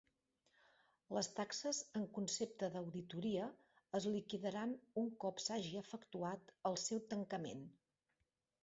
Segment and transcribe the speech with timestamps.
[1.17, 3.45] Les taxes en concepte d'auditoria
[4.01, 7.65] es liquidaran un cop s'hagi efectuat el seu tancament.